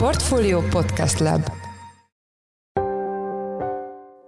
[0.00, 1.50] Portfolio Podcast Lab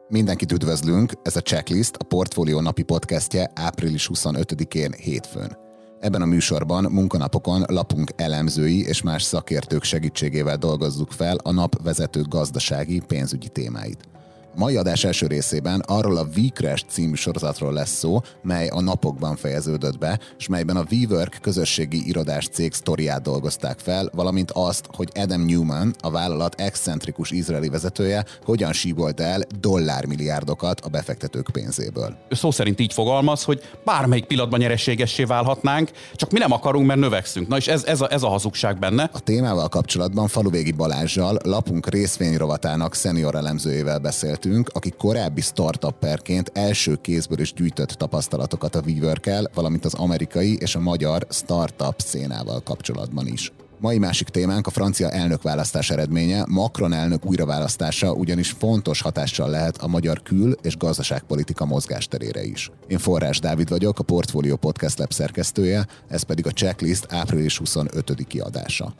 [0.08, 5.56] Mindenkit üdvözlünk, ez a Checklist, a Portfolio napi podcastje április 25-én hétfőn.
[6.00, 12.22] Ebben a műsorban munkanapokon lapunk elemzői és más szakértők segítségével dolgozzuk fel a nap vezető
[12.28, 14.08] gazdasági pénzügyi témáit.
[14.54, 19.98] Mai adás első részében arról a WeCrash című sorozatról lesz szó, mely a napokban fejeződött
[19.98, 25.44] be, és melyben a WeWork közösségi irodás cég sztoriát dolgozták fel, valamint azt, hogy Adam
[25.44, 32.16] Newman, a vállalat excentrikus izraeli vezetője, hogyan síbolt el dollármilliárdokat a befektetők pénzéből.
[32.28, 37.00] Ő szó szerint így fogalmaz, hogy bármelyik pillanatban nyereségessé válhatnánk, csak mi nem akarunk, mert
[37.00, 37.48] növekszünk.
[37.48, 39.10] Na és ez, ez, a, ez a hazugság benne.
[39.12, 46.98] A témával kapcsolatban Faluvégi Balázsjal, lapunk részvényrovatának szenior elemzőjével beszélt beszélgetünk, aki korábbi startupperként első
[47.00, 53.26] kézből is gyűjtött tapasztalatokat a weaver valamint az amerikai és a magyar startup szénával kapcsolatban
[53.26, 53.52] is.
[53.78, 56.44] Mai másik témánk a francia elnökválasztás eredménye.
[56.48, 62.70] Macron elnök újraválasztása ugyanis fontos hatással lehet a magyar kül- és gazdaságpolitika mozgásterére is.
[62.86, 68.26] Én Forrás Dávid vagyok, a Portfolio Podcast Lab szerkesztője, ez pedig a Checklist április 25.
[68.26, 68.94] kiadása.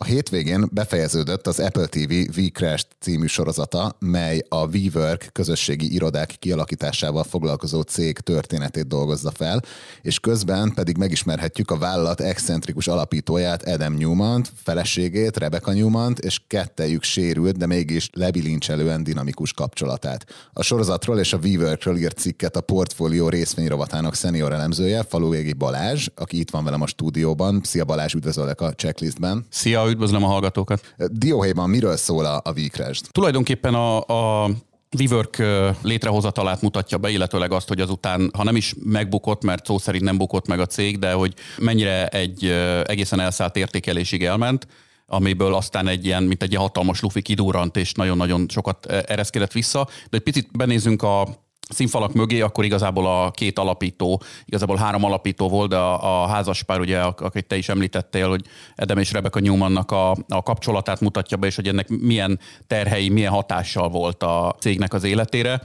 [0.00, 7.24] A hétvégén befejeződött az Apple TV V-Crash című sorozata, mely a WeWork közösségi irodák kialakításával
[7.24, 9.62] foglalkozó cég történetét dolgozza fel,
[10.02, 17.02] és közben pedig megismerhetjük a vállalat excentrikus alapítóját, Adam newman feleségét, Rebecca newman és kettejük
[17.02, 20.26] sérült, de mégis lebilincselően dinamikus kapcsolatát.
[20.52, 26.38] A sorozatról és a WeWorkről írt cikket a portfólió részvényrovatának szenior elemzője, Faluégi Balázs, aki
[26.38, 27.60] itt van velem a stúdióban.
[27.64, 29.46] Szia Balázs, üdvözöllek a checklistben.
[29.50, 30.94] Szia, üdvözlöm a hallgatókat.
[30.96, 33.02] Dióhéjban miről szól a, a WeCrash?
[33.10, 33.98] Tulajdonképpen a,
[34.44, 34.50] a
[34.98, 35.42] WeWork
[35.82, 40.18] létrehozatalát mutatja be, illetőleg azt, hogy azután, ha nem is megbukott, mert szó szerint nem
[40.18, 42.44] bukott meg a cég, de hogy mennyire egy
[42.84, 44.66] egészen elszállt értékelésig elment,
[45.06, 49.88] amiből aztán egy ilyen, mint egy ilyen hatalmas lufi kidurrant, és nagyon-nagyon sokat ereszkedett vissza.
[50.10, 51.28] De egy picit benézünk a
[51.68, 56.80] színfalak mögé, akkor igazából a két alapító, igazából három alapító volt, de a, a házaspár,
[56.80, 61.46] ugye, akit te is említettél, hogy Edem és Rebecca Newmannak a, a kapcsolatát mutatja be,
[61.46, 65.62] és hogy ennek milyen terhei, milyen hatással volt a cégnek az életére.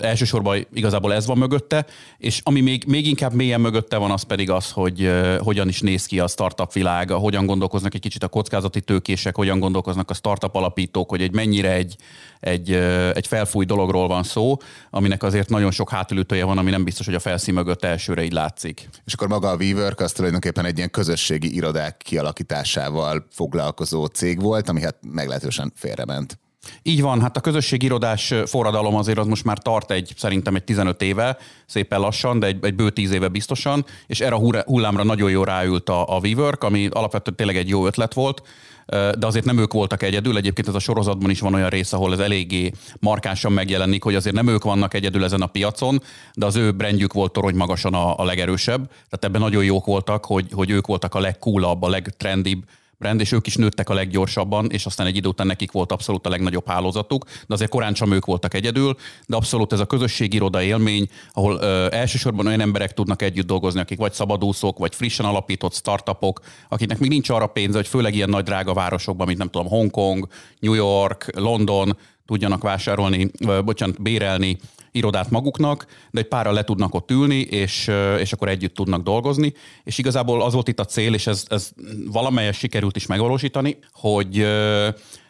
[0.00, 1.86] Elsősorban igazából ez van mögötte,
[2.18, 6.06] és ami még, még inkább mélyen mögötte van, az pedig az, hogy hogyan is néz
[6.06, 10.54] ki a startup világ, hogyan gondolkoznak egy kicsit a kockázati tőkések, hogyan gondolkoznak a startup
[10.54, 11.96] alapítók, hogy egy mennyire egy,
[12.40, 12.72] egy,
[13.14, 14.56] egy felfúj dologról van szó,
[14.90, 18.32] aminek azért nagyon sok hátulütője van, ami nem biztos, hogy a felszín mögött elsőre így
[18.32, 18.88] látszik.
[19.04, 24.68] És akkor maga a WeWork az tulajdonképpen egy ilyen közösségi irodák kialakításával foglalkozó cég volt,
[24.68, 26.38] ami hát meglehetősen félrement.
[26.82, 31.02] Így van, hát a közösségirodás forradalom azért az most már tart egy, szerintem egy 15
[31.02, 35.30] éve, szépen lassan, de egy, egy bő 10 éve biztosan, és erre a hullámra nagyon
[35.30, 38.42] jó ráült a, a WeWork, ami alapvetően tényleg egy jó ötlet volt,
[38.86, 40.36] de azért nem ők voltak egyedül.
[40.36, 44.34] Egyébként ez a sorozatban is van olyan rész, ahol ez eléggé markánsan megjelenik, hogy azért
[44.34, 46.02] nem ők vannak egyedül ezen a piacon,
[46.34, 48.86] de az ő brandjük volt torony magasan a, a legerősebb.
[48.86, 52.64] Tehát ebben nagyon jók voltak, hogy, hogy ők voltak a legcoolabb, a legtrendibb
[52.98, 56.26] brand, és ők is nőttek a leggyorsabban, és aztán egy idő után nekik volt abszolút
[56.26, 58.96] a legnagyobb hálózatuk, de azért korán sem ők voltak egyedül,
[59.26, 63.98] de abszolút ez a közösségiroda élmény, ahol ö, elsősorban olyan emberek tudnak együtt dolgozni, akik
[63.98, 68.44] vagy szabadúszók, vagy frissen alapított startupok, akiknek még nincs arra pénze, hogy főleg ilyen nagy
[68.44, 70.28] drága városokban, mint nem tudom, Hongkong,
[70.58, 71.96] New York, London,
[72.26, 74.58] tudjanak vásárolni, vagy bocsánat, bérelni
[74.96, 79.52] irodát maguknak, de egy párra le tudnak ott ülni, és, és akkor együtt tudnak dolgozni.
[79.84, 81.70] És igazából az volt itt a cél, és ez, ez
[82.06, 84.38] valamelyes sikerült is megvalósítani, hogy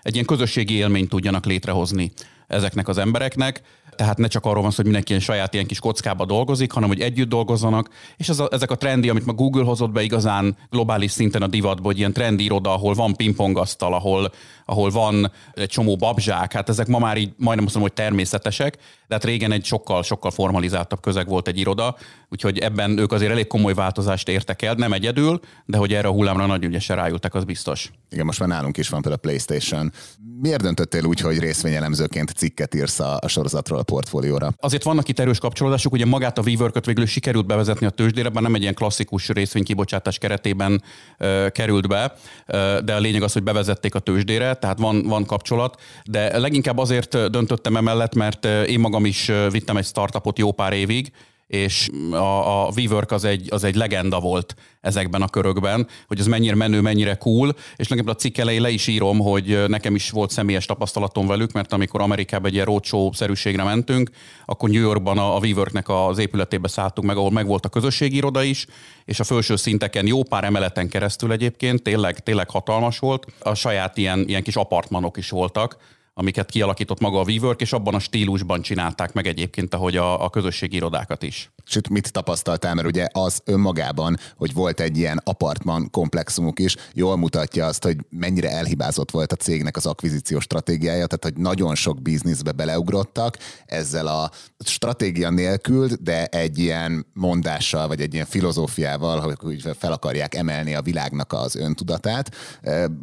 [0.03, 2.13] egy ilyen közösségi élményt tudjanak létrehozni
[2.47, 3.63] ezeknek az embereknek,
[3.97, 6.89] tehát ne csak arról van szó, hogy mindenki ilyen saját ilyen kis kockába dolgozik, hanem
[6.89, 10.57] hogy együtt dolgozzanak, és ez a, ezek a trendi, amit ma Google hozott be igazán
[10.71, 14.33] globális szinten a divatba, hogy ilyen trendi iroda, ahol van pingpongasztal, ahol,
[14.69, 18.77] ahol van egy csomó babzsák, hát ezek ma már így majdnem azt mondom, hogy természetesek,
[19.09, 21.97] de hát régen egy sokkal, sokkal formalizáltabb közeg volt egy iroda,
[22.29, 26.11] úgyhogy ebben ők azért elég komoly változást értek el, nem egyedül, de hogy erre a
[26.11, 27.91] hullámra nagyon ügyesen rájöttek, az biztos.
[28.11, 29.93] Igen, most már nálunk is van például a PlayStation.
[30.41, 34.55] Miért döntöttél úgy, hogy részvényelemzőként cikket írsz a, a sorozatról a portfólióra?
[34.61, 38.43] Azért vannak itt erős kapcsolódások, ugye magát a WeWork-öt végül sikerült bevezetni a tőzsdére, bár
[38.43, 40.83] nem egy ilyen klasszikus részvénykibocsátás keretében
[41.19, 42.13] uh, került be,
[42.49, 46.79] uh, de a lényeg az, hogy bevezették a tőzsdére, tehát van, van kapcsolat, de leginkább
[46.79, 51.13] azért döntöttem emellett, mert én magam is vittem egy startupot jó pár évig,
[51.47, 56.27] és a, a WeWork az egy, az egy legenda volt ezekben a körökben, hogy ez
[56.27, 60.11] mennyire menő, mennyire cool, és nekem a cikk elején le is írom, hogy nekem is
[60.11, 64.11] volt személyes tapasztalatom velük, mert amikor Amerikában egy ilyen roadshow-szerűségre mentünk,
[64.45, 68.17] akkor New Yorkban a, a WeWorknek az épületébe szálltunk meg, ahol meg volt a közösségi
[68.17, 68.67] iroda is,
[69.05, 73.27] és a felső szinteken jó pár emeleten keresztül egyébként, tényleg, tényleg hatalmas volt.
[73.41, 75.77] A saját ilyen, ilyen kis apartmanok is voltak,
[76.19, 80.31] amiket kialakított maga a WeWork, és abban a stílusban csinálták meg egyébként, ahogy a, a
[80.31, 81.51] közösségi irodákat is.
[81.65, 87.17] Sőt, mit tapasztaltál, mert ugye az önmagában, hogy volt egy ilyen apartman komplexumuk is, jól
[87.17, 92.03] mutatja azt, hogy mennyire elhibázott volt a cégnek az akvizíciós stratégiája, tehát hogy nagyon sok
[92.03, 94.31] bizniszbe beleugrottak ezzel a
[94.65, 100.83] stratégia nélkül, de egy ilyen mondással, vagy egy ilyen filozófiával, hogy fel akarják emelni a
[100.83, 102.35] világnak az öntudatát.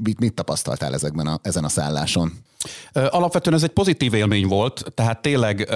[0.03, 2.31] Mit, mit tapasztaltál ezekben a, ezen a szálláson?
[3.09, 5.69] Alapvetően ez egy pozitív élmény volt, tehát tényleg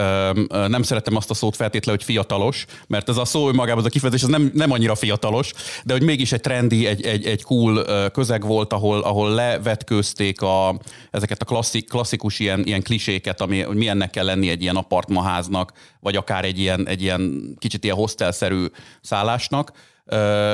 [0.67, 3.89] nem szeretem azt a szót feltétlenül, hogy fiatalos, mert ez a szó önmagában, az a
[3.89, 5.51] kifejezés, ez nem, nem annyira fiatalos,
[5.83, 10.79] de hogy mégis egy trendi, egy, egy, egy cool közeg volt, ahol, ahol levetkőzték a,
[11.11, 15.71] ezeket a klasszik, klasszikus ilyen, ilyen kliséket, ami, hogy milyennek kell lenni egy ilyen apartmaháznak,
[15.99, 18.65] vagy akár egy ilyen, egy ilyen kicsit ilyen hostelszerű
[19.01, 19.71] szállásnak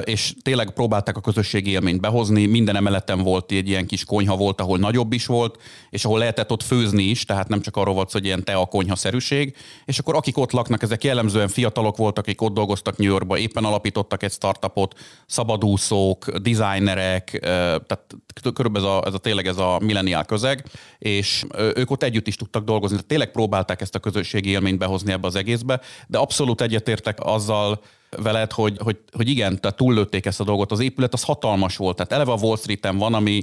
[0.04, 2.46] és tényleg próbálták a közösségi élményt behozni.
[2.46, 6.52] Minden emeleten volt egy ilyen kis konyha volt, ahol nagyobb is volt, és ahol lehetett
[6.52, 9.56] ott főzni is, tehát nem csak arról volt, hogy ilyen tea konyha-szerűség.
[9.86, 13.64] És akkor akik ott laknak, ezek jellemzően fiatalok voltak, akik ott dolgoztak New Yorkba, éppen
[13.64, 18.06] alapítottak egy startupot, szabadúszók, designerek, tehát
[18.54, 20.66] körülbelül ez a, ez a tényleg ez a milleniál közeg,
[20.98, 21.46] és
[21.76, 22.96] ők ott együtt is tudtak dolgozni.
[22.96, 27.82] Tehát tényleg próbálták ezt a közösségi élményt behozni ebbe az egészbe, de abszolút egyetértek azzal,
[28.22, 30.72] veled, hogy, hogy, hogy igen, tehát túllőtték ezt a dolgot.
[30.72, 33.42] Az épület az hatalmas volt, tehát eleve a Wall Street-en van, ami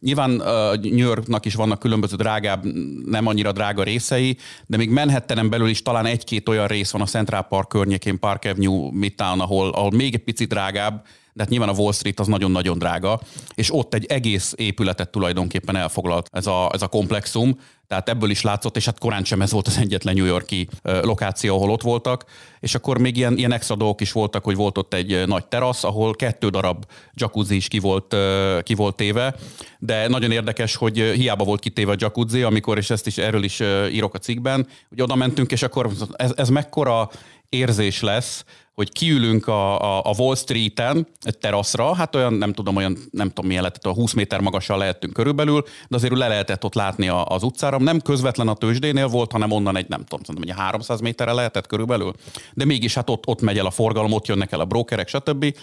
[0.00, 0.44] nyilván uh,
[0.76, 2.64] New Yorknak is vannak különböző drágább,
[3.04, 4.36] nem annyira drága részei,
[4.66, 8.44] de még Manhattanen belül is talán egy-két olyan rész van a Central Park környékén, Park
[8.44, 12.26] Avenue, Midtown, ahol, ahol még egy picit drágább, de hát nyilván a Wall Street az
[12.26, 13.20] nagyon-nagyon drága,
[13.54, 18.42] és ott egy egész épületet tulajdonképpen elfoglalt ez a, ez a komplexum, tehát ebből is
[18.42, 22.24] látszott, és hát korán sem ez volt az egyetlen New Yorki lokáció, ahol ott voltak,
[22.60, 25.84] és akkor még ilyen, ilyen extra dolgok is voltak, hogy volt ott egy nagy terasz,
[25.84, 28.16] ahol kettő darab jacuzzi is ki volt,
[28.62, 29.34] ki volt téve,
[29.78, 33.60] de nagyon érdekes, hogy hiába volt kitéve a jacuzzi, amikor, és ezt is erről is
[33.92, 37.10] írok a cikkben, hogy oda mentünk, és akkor ez, ez mekkora
[37.48, 42.76] érzés lesz, hogy kiülünk a, a, a Wall Street-en egy teraszra, hát olyan, nem tudom,
[42.76, 46.64] olyan, nem tudom milyen lehetett, a 20 méter magasan lehettünk körülbelül, de azért le lehetett
[46.64, 47.78] ott látni a, az utcára.
[47.78, 51.66] Nem közvetlen a tőzsdénél volt, hanem onnan egy, nem tudom, szerintem egy 300 méterre lehetett
[51.66, 52.12] körülbelül,
[52.54, 55.54] de mégis hát ott, ott megy el a forgalom, ott jönnek el a brokerek, stb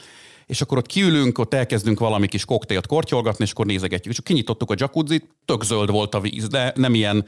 [0.45, 4.13] és akkor ott kiülünk, ott elkezdünk valami kis koktélt kortyolgatni, és akkor nézegetjük.
[4.13, 7.25] És kinyitottuk a jacuzzit, tök zöld volt a víz, de nem ilyen,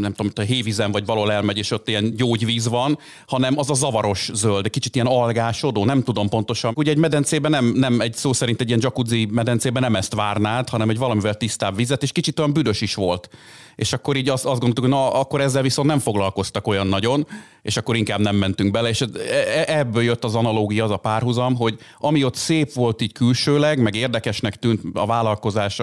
[0.00, 3.74] nem tudom, a hévízen vagy valahol elmegy, és ott ilyen gyógyvíz van, hanem az a
[3.74, 6.72] zavaros zöld, kicsit ilyen algásodó, nem tudom pontosan.
[6.76, 10.68] Ugye egy medencében nem, nem egy szó szerint egy ilyen jacuzzi medencében nem ezt várnád,
[10.68, 13.28] hanem egy valamivel tisztább vizet, és kicsit olyan büdös is volt.
[13.76, 17.26] És akkor így azt, azt gondoltuk, hogy na, akkor ezzel viszont nem foglalkoztak olyan nagyon,
[17.62, 19.06] és akkor inkább nem mentünk bele, és e,
[19.56, 23.82] e, ebből jött az analógia, az a párhuzam, hogy ami ott szép volt így külsőleg,
[23.82, 25.80] meg érdekesnek tűnt a vállalkozás,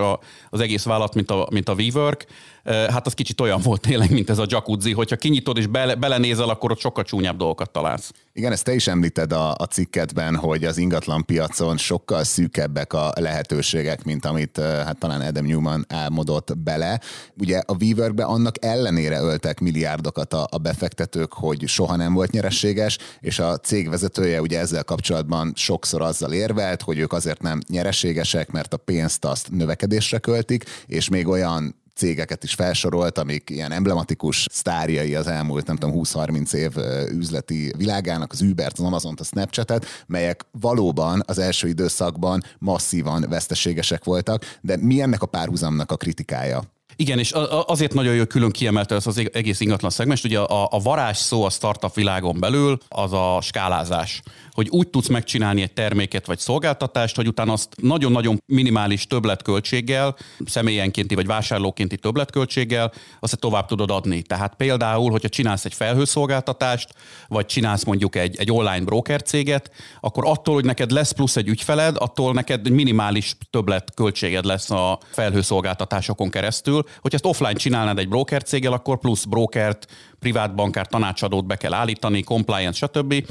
[0.49, 2.25] az egész vállalat, mint a, mint a WeWork,
[2.65, 6.49] hát az kicsit olyan volt tényleg, mint ez a jacuzzi, hogyha kinyitod és bele, belenézel,
[6.49, 8.11] akkor ott sokkal csúnyább dolgokat találsz.
[8.33, 13.11] Igen, ezt te is említed a, a cikketben, hogy az ingatlan piacon sokkal szűkebbek a
[13.19, 16.99] lehetőségek, mint amit hát talán Adam Newman álmodott bele.
[17.39, 22.97] Ugye a WeWorkbe annak ellenére öltek milliárdokat a, a befektetők, hogy soha nem volt nyerességes,
[23.19, 28.51] és a cég vezetője ugye ezzel kapcsolatban sokszor azzal érvelt, hogy ők azért nem nyereségesek,
[28.51, 34.47] mert a pénzt azt növekedésre költik, és még olyan cégeket is felsorolt, amik ilyen emblematikus
[34.51, 36.71] sztárjai az elmúlt, nem tudom, 20-30 év
[37.11, 44.03] üzleti világának, az Uber-t, az Amazon-t, a Snapchat-et, melyek valóban az első időszakban masszívan veszteségesek
[44.03, 46.63] voltak, de mi ennek a párhuzamnak a kritikája?
[46.95, 47.33] Igen, és
[47.65, 50.23] azért nagyon jó külön kiemelte ezt az egész ingatlan szegmens.
[50.23, 54.21] Ugye a, a varázs szó a startup világon belül az a skálázás
[54.55, 61.15] hogy úgy tudsz megcsinálni egy terméket vagy szolgáltatást, hogy utána azt nagyon-nagyon minimális többletköltséggel, személyenkénti
[61.15, 64.21] vagy vásárlókénti többletköltséggel, azt tovább tudod adni.
[64.21, 66.93] Tehát például, hogyha csinálsz egy felhőszolgáltatást,
[67.27, 71.47] vagy csinálsz mondjuk egy, egy online broker céget, akkor attól, hogy neked lesz plusz egy
[71.47, 76.84] ügyfeled, attól neked minimális többletköltséged lesz a felhőszolgáltatásokon keresztül.
[76.85, 79.85] Hogyha ezt offline csinálnád egy broker céggel, akkor plusz brokert,
[80.19, 83.25] privát bankár tanácsadót be kell állítani, compliance, stb.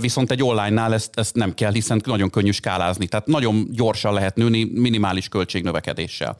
[0.00, 3.06] Viszont egy online-nál ezt, ezt nem kell, hiszen nagyon könnyű skálázni.
[3.06, 6.38] Tehát nagyon gyorsan lehet nőni minimális költségnövekedéssel.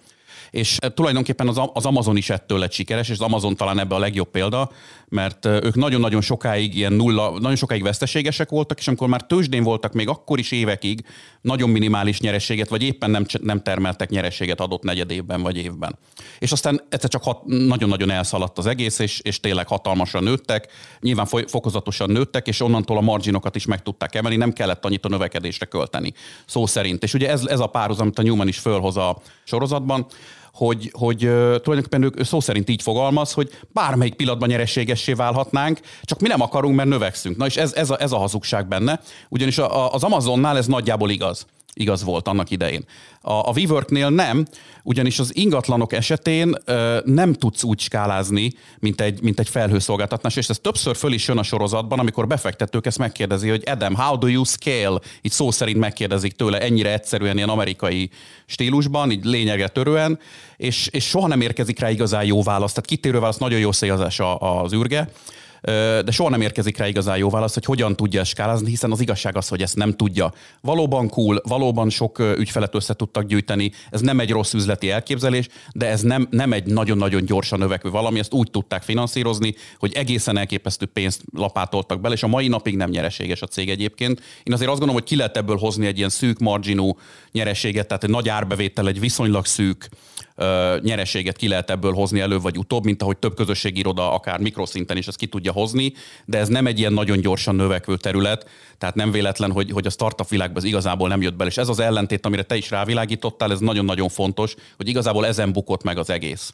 [0.56, 3.98] És tulajdonképpen az, az Amazon is ettől lett sikeres, és az Amazon talán ebbe a
[3.98, 4.70] legjobb példa,
[5.08, 9.92] mert ők nagyon-nagyon sokáig ilyen nulla, nagyon sokáig veszteségesek voltak, és amikor már tőzsdén voltak
[9.92, 11.04] még akkor is évekig,
[11.40, 15.98] nagyon minimális nyerességet, vagy éppen nem, nem termeltek nyerességet adott negyed évben vagy évben.
[16.38, 21.26] És aztán egyszer csak hat, nagyon-nagyon elszaladt az egész, és, és tényleg hatalmasan nőttek, nyilván
[21.26, 25.66] fokozatosan nőttek, és onnantól a marginokat is meg tudták emelni, nem kellett annyit a növekedésre
[25.66, 26.12] költeni,
[26.46, 27.02] szó szerint.
[27.02, 30.06] És ugye ez, ez a párhuzam, amit a Newman is fölhoz a sorozatban,
[30.56, 36.20] hogy, hogy tulajdonképpen ő, ő szó szerint így fogalmaz, hogy bármelyik pillanatban nyereségessé válhatnánk, csak
[36.20, 37.36] mi nem akarunk, mert növekszünk.
[37.36, 40.66] Na és ez, ez, a, ez a hazugság benne, ugyanis a, a, az Amazonnál ez
[40.66, 42.84] nagyjából igaz igaz volt annak idején.
[43.20, 44.46] A, a WeWorknél nem,
[44.82, 50.48] ugyanis az ingatlanok esetén ö, nem tudsz úgy skálázni, mint egy, mint egy felhőszolgáltatás, és
[50.48, 54.26] ez többször föl is jön a sorozatban, amikor befektetők ezt megkérdezi, hogy Adam, how do
[54.26, 55.00] you scale?
[55.22, 58.10] Így szó szerint megkérdezik tőle ennyire egyszerűen, ilyen amerikai
[58.46, 60.18] stílusban, így lényegre törően,
[60.56, 62.72] és, és soha nem érkezik rá igazán jó válasz.
[62.72, 65.08] Tehát kitérő válasz nagyon jó szélzás az űrge
[65.62, 69.36] de soha nem érkezik rá igazán jó válasz, hogy hogyan tudja skálázni, hiszen az igazság
[69.36, 70.32] az, hogy ezt nem tudja.
[70.60, 75.86] Valóban cool, valóban sok ügyfelet össze tudtak gyűjteni, ez nem egy rossz üzleti elképzelés, de
[75.86, 80.86] ez nem, nem egy nagyon-nagyon gyorsan növekvő valami, ezt úgy tudták finanszírozni, hogy egészen elképesztő
[80.86, 84.20] pénzt lapátoltak bele, és a mai napig nem nyereséges a cég egyébként.
[84.42, 86.98] Én azért azt gondolom, hogy ki lehet ebből hozni egy ilyen szűk marginú
[87.32, 89.88] nyereséget, tehát egy nagy árbevétel, egy viszonylag szűk
[90.82, 94.96] nyereséget ki lehet ebből hozni előbb vagy utóbb, mint ahogy több közösségi iroda akár mikroszinten
[94.96, 95.92] is ezt ki tudja hozni,
[96.24, 99.90] de ez nem egy ilyen nagyon gyorsan növekvő terület, tehát nem véletlen, hogy, hogy a
[99.90, 101.50] startup világban ez igazából nem jött bele.
[101.50, 105.82] És ez az ellentét, amire te is rávilágítottál, ez nagyon-nagyon fontos, hogy igazából ezen bukott
[105.82, 106.52] meg az egész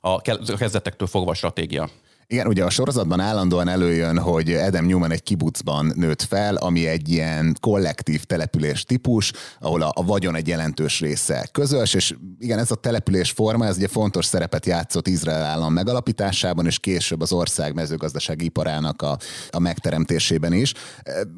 [0.00, 0.20] a
[0.56, 1.90] kezdetektől fogva a stratégia.
[2.28, 7.08] Igen, ugye a sorozatban állandóan előjön, hogy Adam Newman egy kibucban nőtt fel, ami egy
[7.08, 12.70] ilyen kollektív település típus, ahol a, a vagyon egy jelentős része közös, és igen, ez
[12.70, 17.74] a település forma, ez ugye fontos szerepet játszott Izrael állam megalapításában, és később az ország
[17.74, 19.18] mezőgazdasági iparának a,
[19.50, 20.72] a megteremtésében is.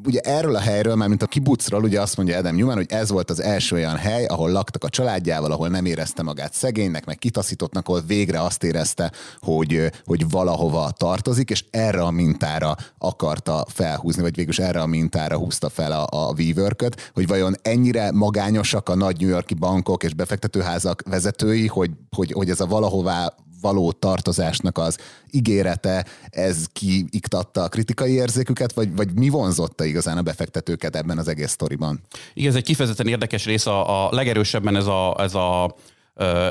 [0.05, 3.11] Ugye erről a helyről, már mint a kibucról, ugye azt mondja Adam Newman, hogy ez
[3.11, 7.19] volt az első olyan hely, ahol laktak a családjával, ahol nem érezte magát szegénynek, meg
[7.19, 13.67] kitaszítottnak, ahol végre azt érezte, hogy, hogy valahova hova tartozik, és erre a mintára akarta
[13.69, 18.89] felhúzni, vagy végülis erre a mintára húzta fel a, a WeWork-öt, hogy vajon ennyire magányosak
[18.89, 23.93] a nagy New Yorki bankok és befektetőházak vezetői, hogy, hogy, hogy ez a valahová való
[23.93, 24.99] tartozásnak az
[25.31, 31.29] ígérete, ez kiiktatta a kritikai érzéküket, vagy, vagy mi vonzotta igazán a befektetőket ebben az
[31.29, 32.01] egész sztoriban?
[32.35, 35.75] Igen, ez egy kifejezetten érdekes rész, a, a legerősebben ez a, ez a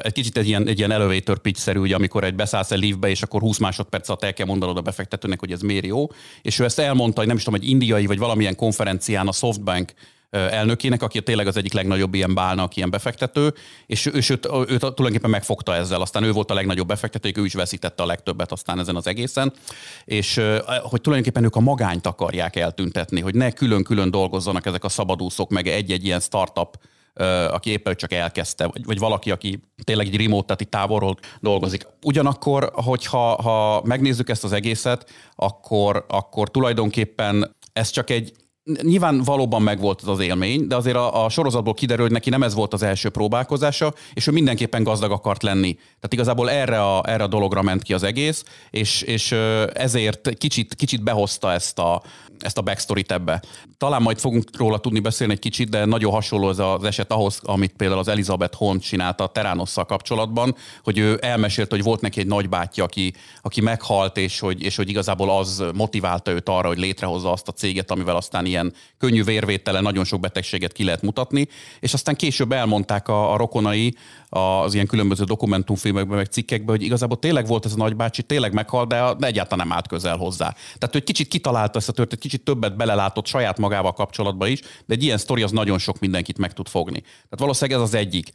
[0.01, 3.21] egy kicsit egy ilyen, egy ilyen elevator pitch-szerű, ugye, amikor egy beszállsz egy liftbe, és
[3.21, 6.07] akkor 20 másodperc alatt el kell mondanod a befektetőnek, hogy ez miért jó.
[6.41, 9.93] És ő ezt elmondta, hogy nem is tudom, egy indiai vagy valamilyen konferencián a Softbank
[10.29, 13.53] elnökének, aki tényleg az egyik legnagyobb ilyen bálnak, ilyen befektető,
[13.85, 16.01] és, és őt, őt tulajdonképpen megfogta ezzel.
[16.01, 19.53] Aztán ő volt a legnagyobb befektető, ő is veszítette a legtöbbet aztán ezen az egészen,
[20.05, 20.41] és
[20.81, 25.67] hogy tulajdonképpen ők a magányt akarják eltüntetni, hogy ne külön-külön dolgozzanak ezek a szabadúszók, meg
[25.67, 26.77] egy-egy ilyen startup
[27.51, 31.87] aki éppen csak elkezdte, vagy, vagy valaki, aki tényleg egy remote, tehát itt távolról dolgozik.
[32.03, 38.33] Ugyanakkor, hogyha ha megnézzük ezt az egészet, akkor, akkor tulajdonképpen ez csak egy
[38.81, 42.53] Nyilván valóban megvolt az élmény, de azért a, a sorozatból kiderül, hogy neki nem ez
[42.53, 45.73] volt az első próbálkozása, és ő mindenképpen gazdag akart lenni.
[45.73, 49.31] Tehát igazából erre a, erre a dologra ment ki az egész, és, és
[49.73, 52.01] ezért kicsit, kicsit behozta ezt a,
[52.43, 53.41] ezt a backstory-t ebbe.
[53.77, 57.39] Talán majd fogunk róla tudni beszélni egy kicsit, de nagyon hasonló ez az eset ahhoz,
[57.43, 62.19] amit például az Elizabeth Holmes csinálta a Teránosszal kapcsolatban, hogy ő elmesélte, hogy volt neki
[62.19, 66.77] egy nagybátyja, aki, aki meghalt, és hogy, és hogy igazából az motiválta őt arra, hogy
[66.77, 71.47] létrehozza azt a céget, amivel aztán ilyen könnyű vérvétele nagyon sok betegséget ki lehet mutatni,
[71.79, 73.95] és aztán később elmondták a, a rokonai
[74.29, 78.87] az ilyen különböző dokumentumfilmekben, meg cikkekben, hogy igazából tényleg volt ez a nagybácsi, tényleg meghalt,
[78.87, 80.55] de, egyáltalán nem állt közel hozzá.
[80.77, 84.59] Tehát ő egy kicsit kitalálta ezt a történet, kicsit többet belelátott saját magával kapcsolatban is,
[84.85, 86.99] de egy ilyen sztori az nagyon sok mindenkit meg tud fogni.
[87.01, 88.31] Tehát valószínűleg ez az egyik.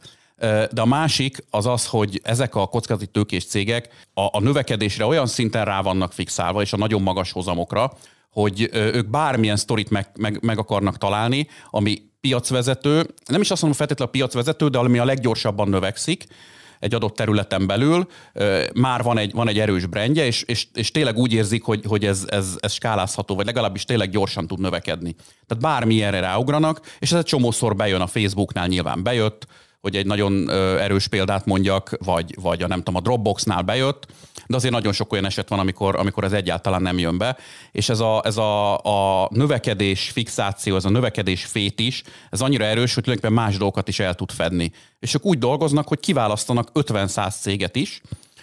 [0.71, 5.27] De a másik az az, hogy ezek a kockázati tőkés cégek a, a növekedésre olyan
[5.27, 7.93] szinten rá vannak fixálva, és a nagyon magas hozamokra,
[8.31, 13.79] hogy ők bármilyen sztorit meg, meg, meg akarnak találni, ami piacvezető, nem is azt mondom
[13.79, 16.25] feltétlenül a piacvezető, de ami a leggyorsabban növekszik,
[16.79, 18.07] egy adott területen belül,
[18.73, 22.05] már van egy, van egy erős brandje, és, és, és tényleg úgy érzik, hogy, hogy
[22.05, 25.15] ez, ez, ez skálázható, vagy legalábbis tényleg gyorsan tud növekedni.
[25.47, 29.47] Tehát bármilyenre ráugranak, és ez egy csomószor bejön a Facebooknál, nyilván bejött,
[29.83, 30.49] hogy egy nagyon
[30.79, 34.05] erős példát mondjak, vagy, vagy a nem tudom, a Dropboxnál bejött,
[34.47, 37.37] de azért nagyon sok olyan eset van, amikor, amikor ez egyáltalán nem jön be,
[37.71, 42.63] és ez a, ez a, a növekedés fixáció, ez a növekedés fét is, ez annyira
[42.63, 44.71] erős, hogy tulajdonképpen más dolgokat is el tud fedni.
[44.99, 48.01] És ők úgy dolgoznak, hogy kiválasztanak 50-100 céget is,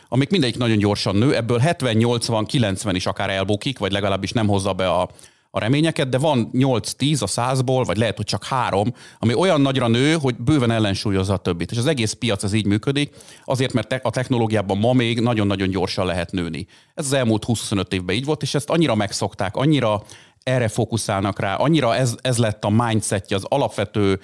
[0.08, 4.46] amik mindegyik nagyon gyorsan nő, ebből 70, 80, 90 is akár elbukik, vagy legalábbis nem
[4.46, 5.08] hozza be a,
[5.50, 9.88] a reményeket, de van 8-10 a százból, vagy lehet, hogy csak három, ami olyan nagyra
[9.88, 11.70] nő, hogy bőven ellensúlyozza a többit.
[11.70, 13.14] És az egész piac az így működik,
[13.44, 16.66] azért, mert a technológiában ma még nagyon-nagyon gyorsan lehet nőni.
[16.94, 20.02] Ez az elmúlt 25 évben így volt, és ezt annyira megszokták, annyira
[20.50, 24.20] erre fókuszálnak rá, annyira ez, ez lett a mindsetje, az alapvető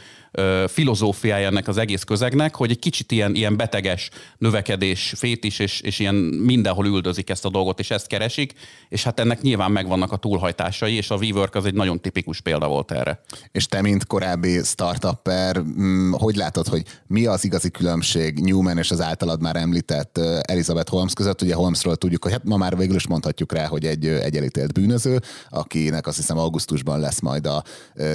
[0.67, 5.99] filozófiája ennek az egész közegnek, hogy egy kicsit ilyen, ilyen beteges növekedés fétis, és, és
[5.99, 8.53] ilyen mindenhol üldözik ezt a dolgot, és ezt keresik,
[8.89, 12.69] és hát ennek nyilván megvannak a túlhajtásai, és a WeWork az egy nagyon tipikus példa
[12.69, 13.21] volt erre.
[13.53, 18.91] És te, mint korábbi startupper, mm, hogy látod, hogy mi az igazi különbség Newman és
[18.91, 21.43] az általad már említett Elizabeth Holmes között?
[21.43, 24.73] Ugye Holmesról tudjuk, hogy hát ma már végül is mondhatjuk rá, hogy egy, egy elítélt
[24.73, 27.63] bűnöző, akinek azt hiszem augusztusban lesz majd a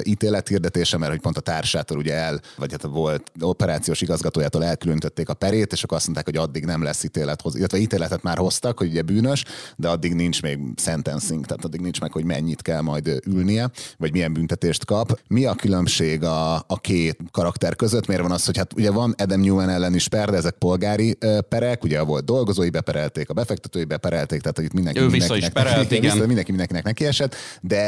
[0.02, 5.34] ítélethirdetése, mert hogy pont a társától ugye el, vagy hát volt operációs igazgatójától elkülönítették a
[5.34, 8.88] perét, és akkor azt mondták, hogy addig nem lesz ítélet, illetve ítéletet már hoztak, hogy
[8.88, 9.44] ugye bűnös,
[9.76, 14.12] de addig nincs még sentencing, tehát addig nincs meg, hogy mennyit kell majd ülnie, vagy
[14.12, 15.20] milyen büntetést kap.
[15.28, 18.06] Mi a különbség a, a két karakter között?
[18.06, 21.18] Miért van az, hogy hát ugye van Adam Newman ellen is per, de ezek polgári
[21.48, 25.48] perek, ugye volt dolgozói beperelték, a befektetői beperelték, tehát hogy itt mindenki ő vissza is
[25.48, 26.12] perelt, igen.
[26.12, 27.81] Vissza, mindenki mindenkinek nekiesett, de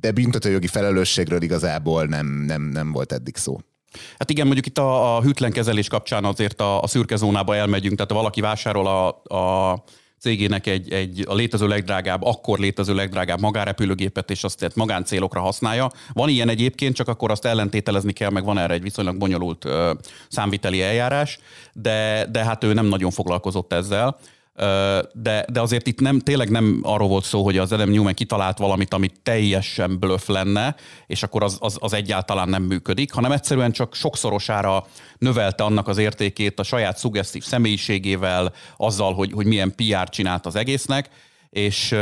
[0.00, 3.58] de büntetőjogi felelősségről igazából nem, nem, nem volt eddig szó.
[4.18, 7.94] Hát igen, mondjuk itt a, a hűtlen kezelés kapcsán azért a, a szürke zónába elmegyünk,
[7.94, 9.84] tehát ha valaki vásárol a, a
[10.24, 15.90] cégének egy, egy a létező legdrágább, akkor létező legdrágább magárepülőgépet, és azt tehát magáncélokra használja.
[16.12, 19.92] Van ilyen egyébként, csak akkor azt ellentételezni kell, meg van erre egy viszonylag bonyolult ö,
[20.28, 21.38] számviteli eljárás,
[21.72, 24.18] de, de hát ő nem nagyon foglalkozott ezzel
[25.12, 28.58] de, de azért itt nem, tényleg nem arról volt szó, hogy az Adam Newman kitalált
[28.58, 30.74] valamit, ami teljesen blöff lenne,
[31.06, 34.86] és akkor az, az, az egyáltalán nem működik, hanem egyszerűen csak sokszorosára
[35.18, 40.56] növelte annak az értékét a saját szuggesztív személyiségével, azzal, hogy, hogy milyen PR csinált az
[40.56, 41.10] egésznek,
[41.54, 41.92] és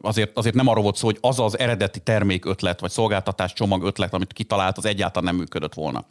[0.00, 3.84] azért, azért nem arról volt szó, hogy az az eredeti termék ötlet, vagy szolgáltatás csomag
[3.84, 6.04] ötlet, amit kitalált, az egyáltalán nem működött volna.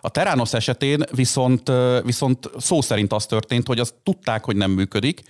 [0.00, 1.72] A Terranos esetén viszont,
[2.04, 5.22] viszont szó szerint az történt, hogy azt tudták, hogy nem működik,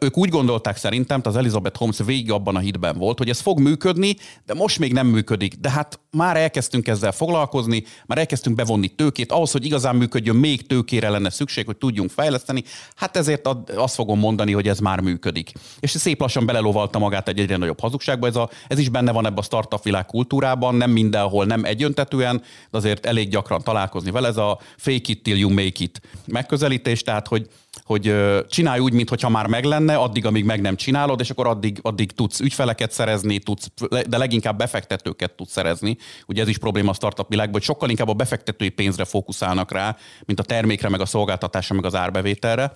[0.00, 3.60] ők úgy gondolták szerintem, az Elizabeth Holmes végig abban a hitben volt, hogy ez fog
[3.60, 4.16] működni,
[4.46, 5.54] de most még nem működik.
[5.54, 10.66] De hát már elkezdtünk ezzel foglalkozni, már elkezdtünk bevonni tőkét, ahhoz, hogy igazán működjön, még
[10.66, 12.64] tőkére lenne szükség, hogy tudjunk fejleszteni.
[12.94, 15.52] Hát ezért azt fogom mondani, hogy ez már működik.
[15.80, 18.26] És szép lassan belelovalta magát egy egyre nagyobb hazugságba.
[18.26, 22.42] Ez, a, ez is benne van ebben a startup világ kultúrában, nem mindenhol, nem egyöntetően,
[22.70, 24.28] de azért elég gyakran találkozni vele.
[24.28, 27.48] Ez a fake it till you make it megközelítés, tehát hogy
[27.84, 28.14] hogy
[28.48, 32.12] csinálj úgy, mintha már meg lenne, addig, amíg meg nem csinálod, és akkor addig, addig
[32.12, 33.70] tudsz ügyfeleket szerezni, tudsz,
[34.08, 35.96] de leginkább befektetőket tudsz szerezni.
[36.26, 39.96] Ugye ez is probléma a startup világban, hogy sokkal inkább a befektetői pénzre fókuszálnak rá,
[40.24, 42.72] mint a termékre, meg a szolgáltatásra, meg az árbevételre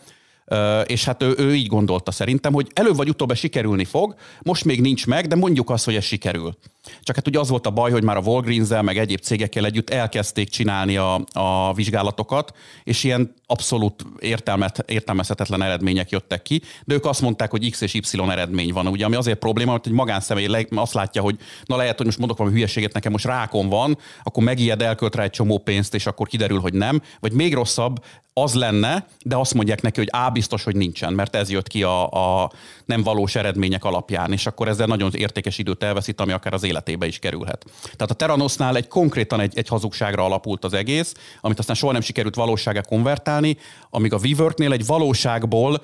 [0.87, 4.81] és hát ő, ő így gondolta szerintem, hogy előbb vagy utóbb sikerülni fog, most még
[4.81, 6.57] nincs meg, de mondjuk azt, hogy ez sikerül.
[7.03, 9.91] Csak hát ugye az volt a baj, hogy már a walgreens meg egyéb cégekkel együtt
[9.91, 12.53] elkezdték csinálni a, a vizsgálatokat,
[12.85, 17.95] és ilyen abszolút értelmet, értelmezhetetlen eredmények jöttek ki, de ők azt mondták, hogy X és
[17.95, 21.97] Y eredmény van, ugye, ami azért probléma, hogy egy magánszemély azt látja, hogy na lehet,
[21.97, 25.59] hogy most mondok valami hülyeséget, nekem most rákon van, akkor megijed, elkölt rá egy csomó
[25.59, 28.05] pénzt, és akkor kiderül, hogy nem, vagy még rosszabb,
[28.37, 31.83] az lenne, de azt mondják neki, hogy á, biztos, hogy nincsen, mert ez jött ki
[31.83, 32.11] a,
[32.43, 32.51] a
[32.85, 37.07] nem valós eredmények alapján, és akkor ezzel nagyon értékes időt elveszít, ami akár az életébe
[37.07, 37.65] is kerülhet.
[37.83, 42.01] Tehát a Teranosnál egy konkrétan egy, egy hazugságra alapult az egész, amit aztán soha nem
[42.01, 43.57] sikerült valósága konvertálni,
[43.91, 45.83] amíg a WeWorknél egy valóságból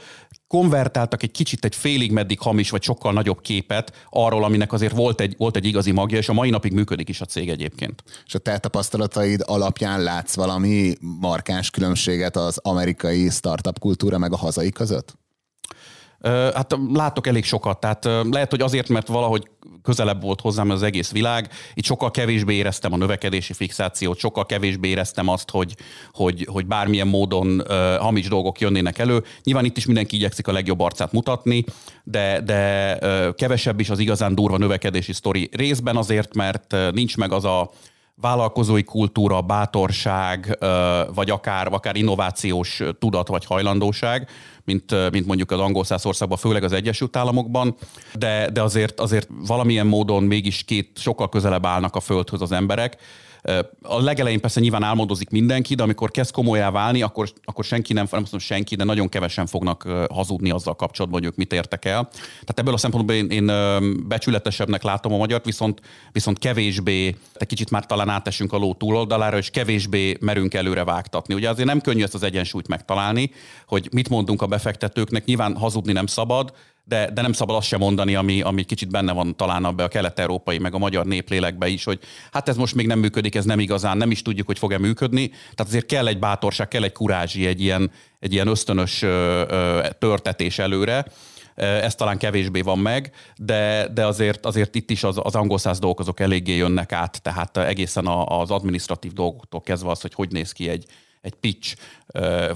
[0.51, 5.21] konvertáltak egy kicsit egy félig meddig hamis, vagy sokkal nagyobb képet arról, aminek azért volt
[5.21, 8.03] egy, volt egy igazi magja, és a mai napig működik is a cég egyébként.
[8.27, 14.37] És a te tapasztalataid alapján látsz valami markáns különbséget az amerikai startup kultúra meg a
[14.37, 15.19] hazai között?
[16.23, 19.51] Hát látok elég sokat, tehát lehet, hogy azért, mert valahogy
[19.83, 24.89] közelebb volt hozzám az egész világ, itt sokkal kevésbé éreztem a növekedési fixációt, sokkal kevésbé
[24.89, 25.75] éreztem azt, hogy,
[26.13, 27.63] hogy, hogy bármilyen módon
[27.99, 29.25] hamis dolgok jönnének elő.
[29.45, 31.65] Nyilván itt is mindenki igyekszik a legjobb arcát mutatni,
[32.05, 32.99] de, de
[33.37, 35.49] kevesebb is az igazán durva növekedési sztori.
[35.53, 37.71] Részben azért, mert nincs meg az a
[38.21, 40.59] vállalkozói kultúra, bátorság,
[41.15, 44.29] vagy akár, akár innovációs tudat vagy hajlandóság,
[44.65, 47.77] mint, mint mondjuk az angol országban, főleg az Egyesült Államokban,
[48.15, 52.97] de, de azért, azért valamilyen módon mégis két sokkal közelebb állnak a földhöz az emberek.
[53.83, 58.07] A legelején persze nyilván álmodozik mindenki, de amikor kezd komolyá válni, akkor, akkor senki nem,
[58.11, 62.09] nem mondom senki, de nagyon kevesen fognak hazudni azzal kapcsolatban, hogy ők mit értek el.
[62.31, 63.47] Tehát ebből a szempontból én, én
[64.09, 65.81] becsületesebbnek látom a magyart, viszont,
[66.13, 71.35] viszont kevésbé, egy kicsit már talán átesünk a ló túloldalára, és kevésbé merünk előre vágtatni.
[71.35, 73.31] Ugye azért nem könnyű ezt az egyensúlyt megtalálni,
[73.67, 76.53] hogy mit mondunk a befektetőknek, nyilván hazudni nem szabad,
[76.91, 79.89] de, de nem szabad azt sem mondani, ami, ami kicsit benne van talán abban a
[79.89, 81.99] kelet-európai, meg a magyar néplélekbe is, hogy
[82.33, 85.29] hát ez most még nem működik, ez nem igazán, nem is tudjuk, hogy fog-e működni.
[85.29, 89.87] Tehát azért kell egy bátorság, kell egy kurázsi, egy ilyen, egy ilyen ösztönös ö, ö,
[89.99, 91.07] törtetés előre.
[91.55, 95.79] Ez talán kevésbé van meg, de, de azért, azért itt is az, az angol száz
[95.79, 100.53] dolgok azok eléggé jönnek át, tehát egészen az administratív dolgoktól kezdve az, hogy hogy néz
[100.53, 100.85] ki egy,
[101.21, 101.77] egy pitch,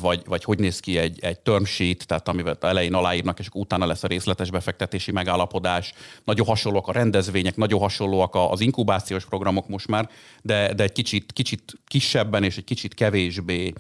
[0.01, 3.87] vagy, vagy hogy néz ki egy, egy term sheet, tehát amivel elején aláírnak, és utána
[3.87, 5.93] lesz a részletes befektetési megállapodás.
[6.25, 10.09] Nagyon hasonlóak a rendezvények, nagyon hasonlóak az inkubációs programok most már,
[10.43, 13.73] de, de egy kicsit, kicsit kisebben és egy kicsit kevésbé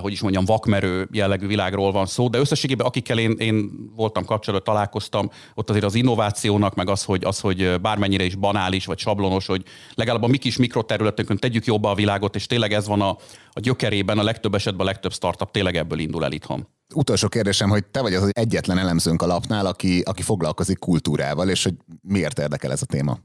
[0.00, 4.74] hogy is mondjam, vakmerő jellegű világról van szó, de összességében akikkel én, én voltam kapcsolatban,
[4.74, 9.46] találkoztam, ott azért az innovációnak, meg az hogy, az, hogy bármennyire is banális vagy sablonos,
[9.46, 9.62] hogy
[9.94, 13.16] legalább a mi kis mikroterületünkön tegyük jobba a világot, és tényleg ez van a,
[13.50, 16.68] a gyökerében, a legtöbb esetben a legtöbb startup tényleg ebből indul el itthon.
[16.94, 21.62] Utolsó kérdésem, hogy te vagy az egyetlen elemzőnk a lapnál, aki, aki foglalkozik kultúrával, és
[21.62, 23.18] hogy miért érdekel ez a téma?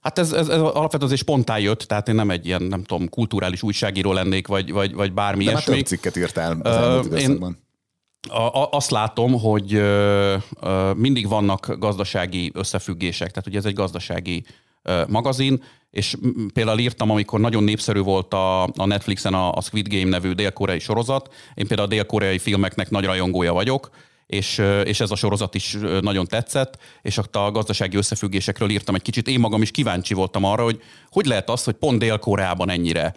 [0.00, 3.08] Hát ez, ez, ez alapvetően azért spontán jött, tehát én nem egy ilyen, nem tudom,
[3.08, 5.74] kulturális újságíró lennék, vagy, vagy, vagy bármi De ilyesmi.
[5.74, 7.56] több cikket írtál az elmúlt uh, én
[8.28, 14.44] a, a, azt látom, hogy uh, mindig vannak gazdasági összefüggések, tehát ugye ez egy gazdasági
[14.84, 16.16] uh, magazin, és
[16.52, 20.78] például írtam, amikor nagyon népszerű volt a, a Netflixen a, a Squid Game nevű dél-koreai
[20.78, 23.90] sorozat, én például a dél-koreai filmeknek nagy rajongója vagyok,
[24.30, 29.28] és, és ez a sorozat is nagyon tetszett, és a gazdasági összefüggésekről írtam egy kicsit.
[29.28, 33.14] Én magam is kíváncsi voltam arra, hogy hogy lehet az, hogy pont Dél-Koreában ennyire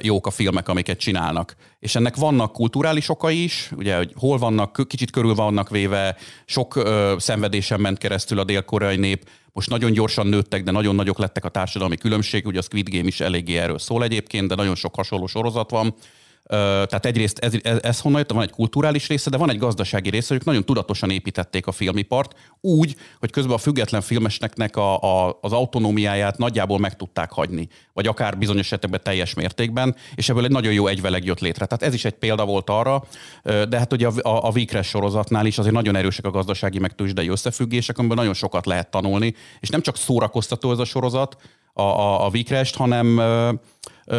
[0.00, 1.56] jók a filmek, amiket csinálnak.
[1.78, 6.76] És ennek vannak kulturális okai is, ugye, hogy hol vannak, kicsit körül vannak véve, sok
[6.76, 11.44] ö, szenvedésen ment keresztül a dél-koreai nép, most nagyon gyorsan nőttek, de nagyon nagyok lettek
[11.44, 14.94] a társadalmi különbség, ugye a Squid Game is eléggé erről szól egyébként, de nagyon sok
[14.94, 15.94] hasonló sorozat van.
[16.48, 20.10] Tehát egyrészt ez, ez, ez honnan jött, van egy kulturális része, de van egy gazdasági
[20.10, 25.38] része, hogy nagyon tudatosan építették a filmipart, úgy, hogy közben a független filmesnek a, a,
[25.40, 30.50] az autonómiáját nagyjából meg tudták hagyni, vagy akár bizonyos esetekben teljes mértékben, és ebből egy
[30.50, 31.66] nagyon jó egyveleg jött létre.
[31.66, 33.04] Tehát ez is egy példa volt arra,
[33.42, 36.94] de hát ugye a, a, a Vikres sorozatnál is azért nagyon erősek a gazdasági meg
[36.94, 41.36] tőzsdei összefüggések, amiből nagyon sokat lehet tanulni, és nem csak szórakoztató ez a sorozat,
[41.72, 43.20] a, a, a Vikrest, hanem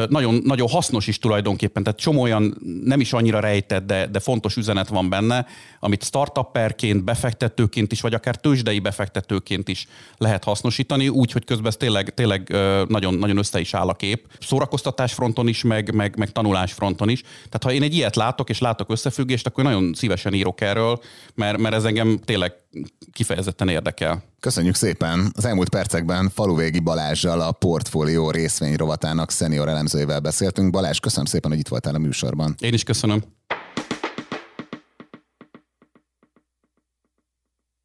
[0.09, 4.55] nagyon, nagyon hasznos is tulajdonképpen, tehát csomó olyan nem is annyira rejtett, de, de fontos
[4.55, 5.45] üzenet van benne,
[5.79, 11.75] amit startupperként, befektetőként is, vagy akár tőzsdei befektetőként is lehet hasznosítani, úgy, hogy közben ez
[11.75, 12.49] tényleg, tényleg
[12.87, 14.27] nagyon, nagyon össze is áll a kép.
[14.39, 17.21] Szórakoztatás fronton is, meg, meg, meg tanulás fronton is.
[17.21, 20.99] Tehát ha én egy ilyet látok, és látok összefüggést, akkor nagyon szívesen írok erről,
[21.35, 22.53] mert, mert ez engem tényleg
[23.11, 24.23] kifejezetten érdekel.
[24.39, 25.31] Köszönjük szépen!
[25.35, 30.71] Az elmúlt percekben Faluvégi Balázsjal a portfólió részvény rovatának szenior elemzőivel beszéltünk.
[30.71, 32.55] Balázs, köszönöm szépen, hogy itt voltál a műsorban.
[32.59, 33.23] Én is köszönöm.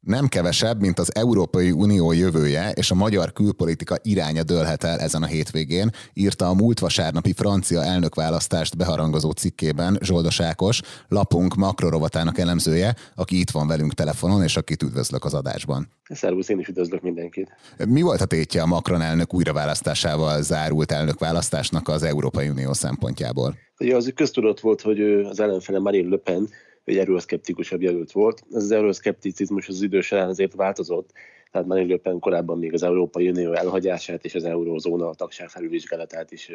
[0.05, 5.23] Nem kevesebb, mint az Európai Unió jövője és a magyar külpolitika iránya dőlhet el ezen
[5.23, 12.95] a hétvégén, írta a múlt vasárnapi francia elnökválasztást beharangozó cikkében Zsoldos Ákos, lapunk makrorovatának elemzője,
[13.15, 15.87] aki itt van velünk telefonon, és akit üdvözlök az adásban.
[16.09, 17.51] Szervusz, én is üdvözlök mindenkit.
[17.87, 23.55] Mi volt a tétje a Macron elnök újraválasztásával zárult elnökválasztásnak az Európai Unió szempontjából?
[23.79, 26.49] Ugye az köztudott volt, hogy az ellenfele Marine Le Pen
[26.85, 28.43] egy euroszkeptikusabb jelölt volt.
[28.51, 31.11] Ez az euroszkepticizmus az idő során azért változott,
[31.51, 36.51] tehát Marine Le korábban még az Európai Unió elhagyását és az eurózóna tagság felülvizsgálatát is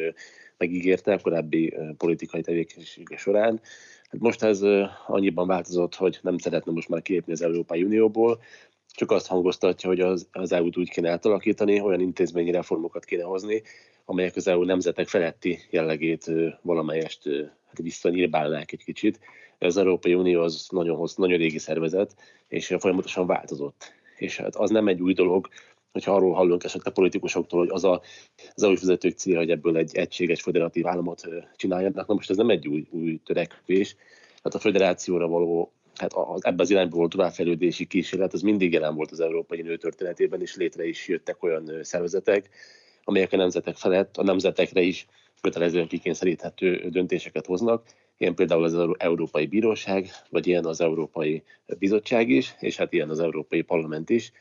[0.57, 3.61] megígérte a korábbi politikai tevékenysége során.
[4.11, 4.61] Hát most ez
[5.07, 8.41] annyiban változott, hogy nem szeretne most már kilépni az Európai Unióból,
[8.99, 13.63] csak azt hangoztatja, hogy az, az EU-t úgy kéne átalakítani, olyan intézményi reformokat kéne hozni,
[14.05, 16.31] amelyek az EU nemzetek feletti jellegét
[16.63, 17.29] valamelyest
[17.67, 19.21] hát visszanyírbálnák egy kicsit.
[19.59, 22.15] Az Európai Unió az nagyon, hossz, nagyon régi szervezet,
[22.49, 23.93] és folyamatosan változott.
[24.17, 25.49] És hát az nem egy új dolog,
[25.93, 28.03] hogyha arról hallunk esetleg politikusoktól, hogy az a,
[28.55, 32.07] az EU vezetők célja, hogy ebből egy egységes federatív államot csináljanak.
[32.07, 33.97] Na most ez nem egy új, új törekvés.
[34.43, 38.95] Hát a federációra való hát az, ebben az irányból való továbbfejlődési kísérlet, az mindig jelen
[38.95, 42.49] volt az Európai Unió történetében, és létre is jöttek olyan szervezetek,
[43.05, 45.07] amelyek a nemzetek felett, a nemzetekre is
[45.41, 47.87] kötelezően kikényszeríthető döntéseket hoznak.
[48.19, 51.43] Ilyen például az Európai Bíróság, vagy ilyen az Európai
[51.79, 54.33] Bizottság is, és hát ilyen az Európai Parlament is.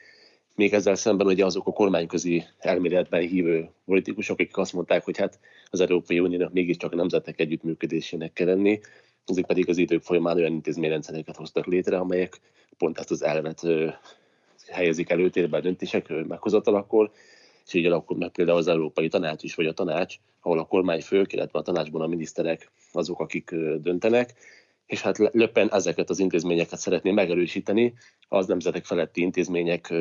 [0.55, 5.39] még ezzel szemben ugye azok a kormányközi elméletben hívő politikusok, akik azt mondták, hogy hát
[5.69, 8.79] az Európai Uniónak mégiscsak a nemzetek együttműködésének kell lenni,
[9.25, 12.39] azok pedig az idők folyamán olyan intézményrendszereket hoztak létre, amelyek
[12.77, 13.61] pont ezt az elvet
[14.67, 17.11] helyezik előtérbe a döntések meghozatalakor,
[17.67, 21.33] és így alakul meg például az Európai Tanács is, vagy a tanács, ahol a kormányfők,
[21.33, 24.33] illetve a tanácsban a miniszterek azok, akik döntenek,
[24.85, 27.93] és hát Löppen ezeket az intézményeket szeretné megerősíteni
[28.27, 29.93] az nemzetek feletti intézmények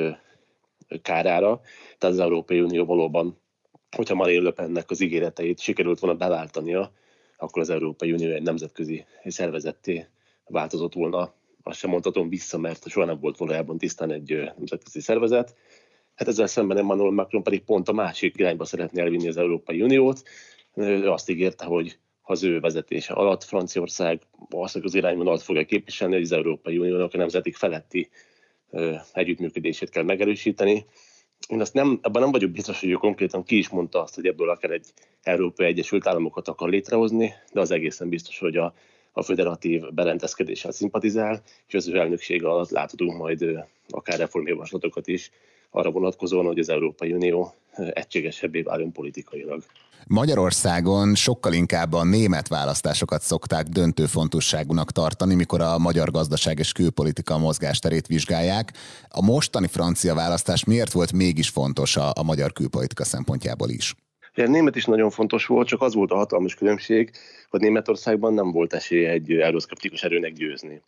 [1.02, 1.60] kárára,
[1.98, 3.38] tehát az Európai Unió valóban,
[3.96, 6.92] hogyha Marine Le Pennek az ígéreteit sikerült volna beváltania,
[7.36, 10.06] akkor az Európai Unió egy nemzetközi szervezetté
[10.46, 11.34] változott volna.
[11.62, 15.54] Azt sem mondhatom vissza, mert soha nem volt valójában tisztán egy nemzetközi szervezet.
[16.16, 20.22] Hát ezzel szemben Emmanuel Macron pedig pont a másik irányba szeretné elvinni az Európai Uniót.
[20.74, 26.22] Ő azt ígérte, hogy az ő vezetése alatt Franciaország azt az irányvonalat fogja képviselni, hogy
[26.22, 28.08] az Európai Uniónak a nemzetik feletti
[29.12, 30.86] együttműködését kell megerősíteni.
[31.48, 34.26] Én azt nem, abban nem vagyok biztos, hogy ő konkrétan ki is mondta azt, hogy
[34.26, 34.86] ebből akár egy
[35.22, 38.74] Európai Egyesült Államokat akar létrehozni, de az egészen biztos, hogy a,
[39.12, 45.30] a föderatív berendezkedéssel szimpatizál, és az ő elnöksége alatt láthatunk majd akár reformjavaslatokat is
[45.76, 47.54] arra vonatkozóan, hogy az Európai Unió
[47.92, 49.62] egységesebbé váljon politikailag.
[50.08, 56.72] Magyarországon sokkal inkább a német választásokat szokták döntő fontosságúnak tartani, mikor a magyar gazdaság és
[56.72, 58.72] külpolitika mozgásterét vizsgálják.
[59.08, 63.94] A mostani francia választás miért volt mégis fontos a, a magyar külpolitika szempontjából is?
[64.34, 67.10] A német is nagyon fontos volt, csak az volt a hatalmas különbség,
[67.50, 70.82] hogy Németországban nem volt esély egy euroszkeptikus erőnek győzni.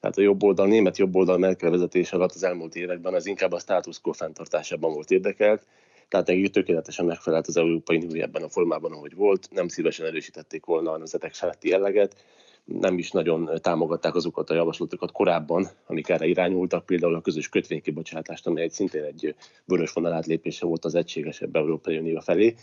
[0.00, 3.52] Tehát a jobb oldal, német jobb oldal Merkel vezetés alatt az elmúlt években az inkább
[3.52, 5.66] a status quo fenntartásában volt érdekelt,
[6.08, 10.64] tehát nekik tökéletesen megfelelt az Európai Unió ebben a formában, ahogy volt, nem szívesen erősítették
[10.64, 12.24] volna a nemzetek feletti jelleget,
[12.68, 18.46] nem is nagyon támogatták azokat a javaslatokat korábban, amik erre irányultak, például a közös kötvénykibocsátást,
[18.46, 22.54] amely egy szintén egy vörös vonal átlépése volt az egységesebb Európai Unió felé.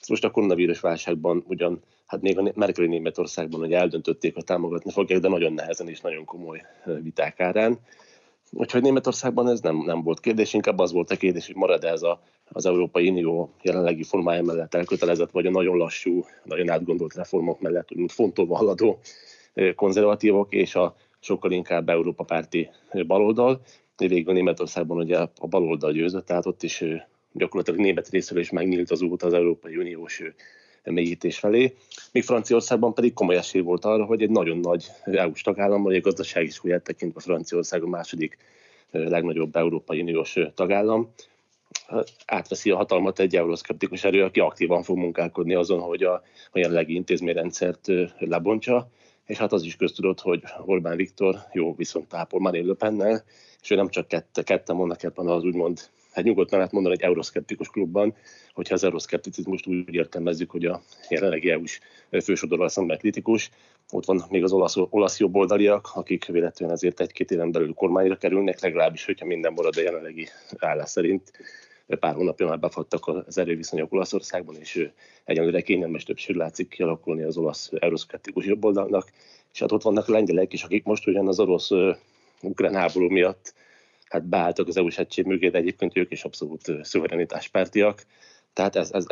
[0.00, 4.90] Ezt most a koronavírus válságban ugyan, hát még a Merkeli Németországban, hogy eldöntötték, hogy támogatni
[4.90, 6.60] fogják, de nagyon nehezen és nagyon komoly
[7.02, 7.78] viták árán.
[8.50, 12.02] Úgyhogy Németországban ez nem, nem volt kérdés, inkább az volt a kérdés, hogy marad ez
[12.02, 17.60] a, az Európai Unió jelenlegi formája mellett elkötelezett, vagy a nagyon lassú, nagyon átgondolt reformok
[17.60, 18.98] mellett, úgy fontolva haladó
[19.74, 22.70] konzervatívok, és a sokkal inkább Európa párti
[23.06, 23.60] baloldal.
[23.96, 26.84] Végül Németországban ugye a baloldal győzött, tehát ott is
[27.32, 30.22] gyakorlatilag német részéről is megnyílt az út az Európai Uniós
[30.84, 31.74] mélyítés felé.
[32.12, 36.00] Míg Franciaországban pedig komoly esély volt arra, hogy egy nagyon nagy EU-s tagállam, vagy a
[36.00, 38.36] gazdasági súlyát tekintve Franciaország a második
[38.90, 41.12] legnagyobb Európai Uniós tagállam,
[42.26, 46.12] átveszi a hatalmat egy euroszkeptikus erő, aki aktívan fog munkálkodni azon, hogy a,
[46.52, 47.86] a jelenlegi intézményrendszert
[48.18, 48.90] lebontsa,
[49.26, 53.24] és hát az is köztudott, hogy Orbán Viktor jó viszont ápol Marine Le
[53.62, 55.80] és ő nem csak kette, ketten mondnak ebben az úgymond
[56.14, 58.14] hát nyugodtan lehet mondani egy euroszkeptikus klubban,
[58.52, 61.80] hogyha az euroszkepticizmust úgy értelmezzük, hogy a jelenlegi EU-s
[62.22, 63.50] fősodorral szemben kritikus.
[63.90, 68.60] Ott van még az olasz, olasz jobboldaliak, akik véletlenül ezért egy-két éven belül kormányra kerülnek,
[68.60, 71.32] legalábbis, hogyha minden marad a jelenlegi állás szerint.
[71.86, 74.90] Pár hónapja már befattak az erőviszonyok Olaszországban, és
[75.24, 79.10] egyenlőre kényelmes többség látszik kialakulni az olasz euroszkeptikus jobboldalnak.
[79.52, 81.70] És hát ott vannak lengyelek is, akik most ugyan az orosz
[82.42, 83.54] ukrán háború miatt
[84.14, 88.06] hát beálltak az EU-s egység mögé, de egyébként ők is abszolút szuverenitáspártiak.
[88.52, 89.06] Tehát ez, ez,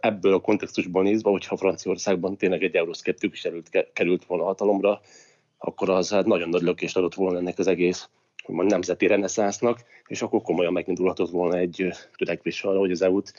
[0.00, 5.00] ebből a kontextusból nézve, hogyha Franciaországban tényleg egy euroszkeptikus erőt került volna hatalomra,
[5.58, 8.08] akkor az hát nagyon nagy lökést adott volna ennek az egész
[8.46, 13.32] nemzeti reneszánsznak, és akkor komolyan megindulhatott volna egy törekvés arra, hogy az EU-t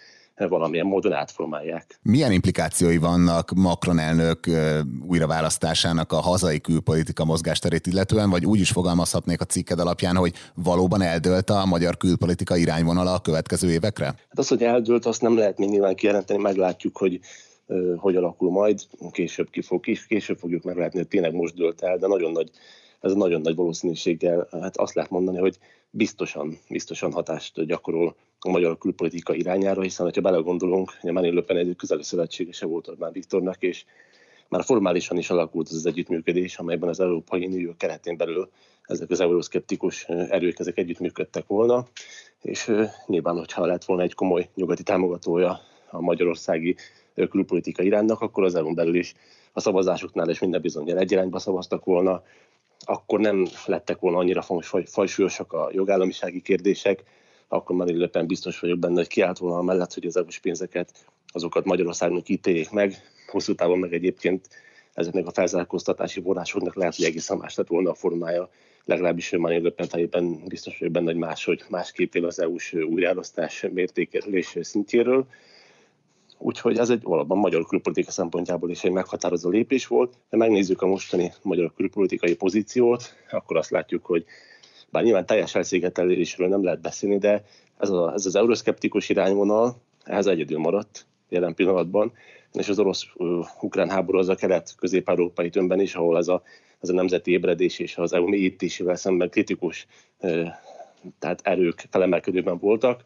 [0.45, 1.99] valamilyen módon átformálják.
[2.01, 4.39] Milyen implikációi vannak Macron elnök
[5.07, 11.01] újraválasztásának a hazai külpolitika mozgásterét illetően, vagy úgy is fogalmazhatnék a cikked alapján, hogy valóban
[11.01, 14.05] eldőlt a magyar külpolitika irányvonala a következő évekre?
[14.05, 17.19] Hát az, hogy eldőlt, azt nem lehet még nyilván kijelenteni, meglátjuk, hogy
[17.97, 18.79] hogy alakul majd,
[19.11, 22.51] később, ki fog, később fogjuk meglátni, hogy tényleg most dőlt el, de nagyon nagy
[22.99, 25.57] ez a nagyon nagy valószínűséggel hát azt lehet mondani, hogy
[25.89, 31.57] biztosan, biztosan hatást gyakorol a magyar külpolitika irányára, hiszen ha belegondolunk, hogy Marine Le Pen
[31.57, 33.85] egy közeli szövetségese volt Orbán Viktornak, és
[34.49, 38.49] már formálisan is alakult az, együttműködés, amelyben az Európai Unió keretén belül
[38.83, 41.87] ezek az euroszkeptikus erők ezek együttműködtek volna,
[42.41, 42.71] és
[43.05, 46.75] nyilván, hogyha lett volna egy komoly nyugati támogatója a magyarországi
[47.29, 49.13] külpolitika iránynak, akkor az EU-n belül is
[49.53, 52.23] a szavazásoknál is minden bizonyal egy irányba szavaztak volna,
[52.85, 54.45] akkor nem lettek volna annyira
[54.85, 57.03] fajsúlyosak a jogállamisági kérdések,
[57.47, 61.65] akkor már Le biztos vagyok benne, hogy kiállt volna mellett, hogy az EU-s pénzeket, azokat
[61.65, 62.95] Magyarországnak ítéljék meg,
[63.31, 64.47] hosszú távon meg egyébként
[64.93, 68.49] ezeknek a felzárkóztatási vonásoknak lehet, hogy egészen más lett volna a formája,
[68.85, 73.65] legalábbis Marine Le Pen fejében biztos hogy benne, hogy máshogy másképp él az EU-s újraelosztás
[73.73, 75.27] mértékelés szintjéről.
[76.37, 80.13] Úgyhogy ez egy valóban magyar külpolitika szempontjából is egy meghatározó lépés volt.
[80.29, 84.25] De megnézzük a mostani magyar külpolitikai pozíciót, akkor azt látjuk, hogy
[84.89, 87.43] bár nyilván teljes elszigetelésről nem lehet beszélni, de
[87.77, 92.11] ez, a, ez az euroszkeptikus irányvonal, ehhez egyedül maradt jelen pillanatban,
[92.53, 96.41] és az orosz-ukrán háború az a kelet-közép-európai tömbben is, ahol ez a,
[96.79, 99.87] ez a nemzeti ébredés és az EU mélyítésével szemben kritikus
[101.19, 103.03] tehát erők felemelkedőben voltak.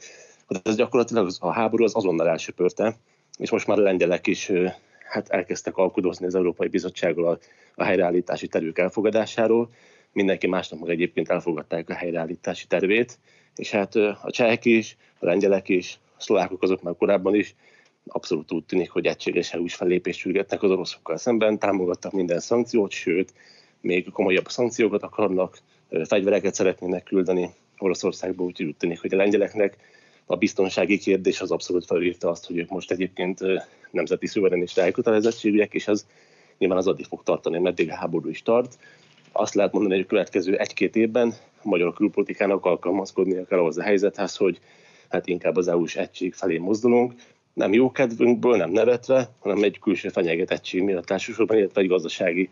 [0.48, 2.96] De ez gyakorlatilag a háború az azonnal elsöpörte,
[3.38, 4.52] és most már a lengyelek is
[5.10, 7.39] hát elkezdtek alkudozni az Európai Bizottsággal a,
[7.76, 9.70] a helyreállítási tervük elfogadásáról.
[10.13, 13.20] Mindenki másnak meg egyébként elfogadták a helyreállítási tervét,
[13.56, 17.56] és hát a csehek is, a lengyelek is, a szlovákok azok már korábban is
[18.08, 23.34] abszolút úgy tűnik, hogy egységes EU-s fellépést sürgetnek az oroszokkal szemben, támogattak minden szankciót, sőt,
[23.82, 25.58] még komolyabb szankciókat akarnak,
[26.04, 29.78] fegyvereket szeretnének küldeni Oroszországba, úgy úgy tűnik, hogy a lengyeleknek
[30.32, 33.39] a biztonsági kérdés az abszolút felírta azt, hogy ők most egyébként
[33.91, 36.06] nemzeti szuverenista elkötelezettségűek, és ez
[36.58, 38.78] nyilván az addig fog tartani, meddig a háború is tart.
[39.32, 43.84] Azt lehet mondani, hogy a következő egy-két évben a magyar külpolitikának alkalmazkodnia kell ahhoz a
[43.84, 44.60] helyzethez, hogy
[45.10, 47.13] hát inkább az EU-s egység felé mozdulunk,
[47.54, 52.50] nem jó kedvünkből, nem nevetve, hanem egy külső fenyegetettség miatt elsősorban, illetve egy gazdasági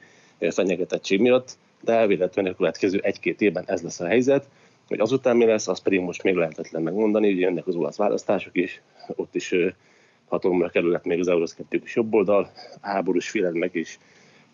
[0.50, 4.48] fenyegetettség miatt, de elvéletlenül a következő egy-két évben ez lesz a helyzet,
[4.90, 8.56] hogy azután mi lesz, az pedig most még lehetetlen megmondani, hogy jönnek az olasz választások
[8.56, 8.82] is,
[9.16, 9.56] ott is
[10.28, 14.00] hatalomra kerülhet még az euroszkeptikus jobboldal, háborús meg is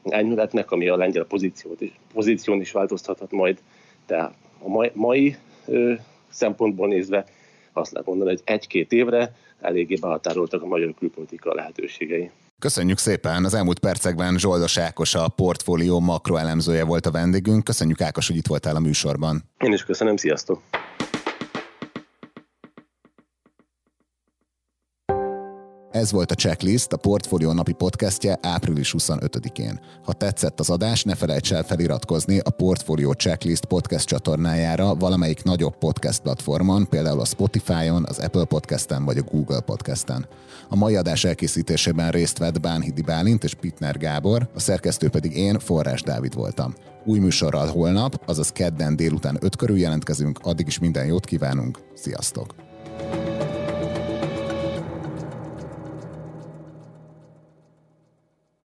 [0.04, 3.60] enyhületnek, ami a lengyel pozíciót is, pozíción is változtathat majd,
[4.08, 4.18] de
[4.60, 5.94] a mai, mai ö,
[6.30, 7.26] szempontból nézve
[7.74, 12.32] azt lehet mondani, hogy egy-két évre eléggé behatároltak a magyar külpolitika lehetőségei.
[12.60, 13.46] Köszönjük szépen!
[13.46, 17.64] Az elmúlt percekben Zsoldos Ákos a portfólió makroelemzője volt a vendégünk.
[17.64, 19.44] Köszönjük Ákos, hogy itt voltál a műsorban.
[19.58, 20.62] Én is köszönöm, sziasztok!
[25.96, 29.80] Ez volt a Checklist, a Portfolio napi podcastje április 25-én.
[30.04, 35.78] Ha tetszett az adás, ne felejts el feliratkozni a Portfolio Checklist podcast csatornájára valamelyik nagyobb
[35.78, 40.28] podcast platformon, például a Spotify-on, az Apple Podcasten vagy a Google Podcasten.
[40.70, 45.60] A mai adás elkészítésében részt vett Bánhidi Bálint és Pitner Gábor, a szerkesztő pedig én,
[45.60, 46.74] Forrás Dávid voltam.
[47.06, 52.75] Új műsorral holnap, azaz kedden délután 5 körül jelentkezünk, addig is minden jót kívánunk, sziasztok!